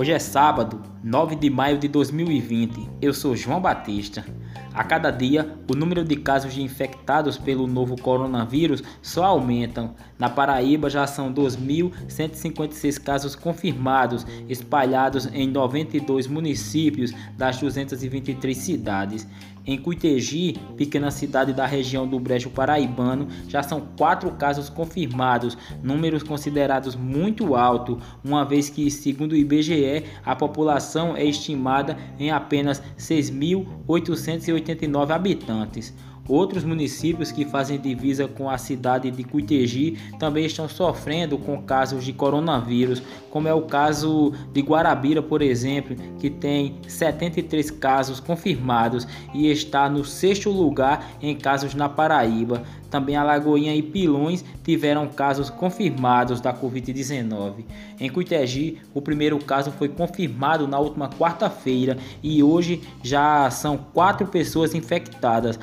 [0.00, 2.88] Hoje é sábado, 9 de maio de 2020.
[3.02, 4.24] Eu sou João Batista.
[4.72, 9.94] A cada dia, o número de casos de infectados pelo novo coronavírus só aumentam.
[10.18, 19.28] Na Paraíba já são 2.156 casos confirmados, espalhados em 92 municípios das 223 cidades.
[19.70, 26.24] Em Cuitegi, pequena cidade da região do Brejo Paraibano, já são quatro casos confirmados, números
[26.24, 32.82] considerados muito altos, uma vez que, segundo o IBGE, a população é estimada em apenas
[32.98, 35.94] 6.889 habitantes.
[36.30, 42.04] Outros municípios que fazem divisa com a cidade de Cuitegi também estão sofrendo com casos
[42.04, 49.08] de coronavírus, como é o caso de Guarabira, por exemplo, que tem 73 casos confirmados
[49.34, 52.62] e está no sexto lugar em casos na Paraíba.
[52.90, 57.64] Também Alagoinha e Pilões tiveram casos confirmados da Covid-19.
[58.00, 64.26] Em Cuitegi, o primeiro caso foi confirmado na última quarta-feira e hoje já são quatro
[64.26, 65.58] pessoas infectadas,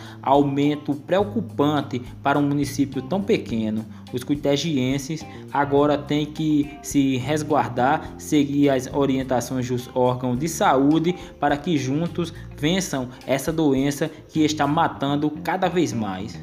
[0.58, 3.86] aumento preocupante para um município tão pequeno.
[4.11, 11.55] Os cuitegienses agora têm que se resguardar, seguir as orientações dos órgãos de saúde para
[11.55, 16.39] que juntos vençam essa doença que está matando cada vez mais.